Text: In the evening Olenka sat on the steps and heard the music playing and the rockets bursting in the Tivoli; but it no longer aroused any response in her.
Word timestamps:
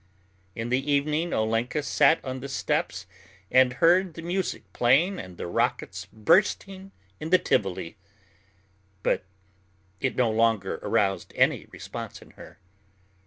In 0.55 0.69
the 0.69 0.91
evening 0.91 1.31
Olenka 1.31 1.83
sat 1.83 2.25
on 2.25 2.39
the 2.39 2.49
steps 2.49 3.05
and 3.51 3.73
heard 3.73 4.15
the 4.15 4.23
music 4.23 4.63
playing 4.73 5.19
and 5.19 5.37
the 5.37 5.45
rockets 5.45 6.07
bursting 6.11 6.91
in 7.19 7.29
the 7.29 7.37
Tivoli; 7.37 7.97
but 9.03 9.23
it 9.99 10.15
no 10.15 10.31
longer 10.31 10.79
aroused 10.81 11.33
any 11.35 11.65
response 11.69 12.19
in 12.19 12.31
her. 12.31 12.57